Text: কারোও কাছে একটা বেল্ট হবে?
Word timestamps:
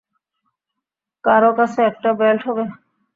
কারোও 1.23 1.53
কাছে 1.57 1.79
একটা 1.89 2.09
বেল্ট 2.19 2.41
হবে? 2.47 2.63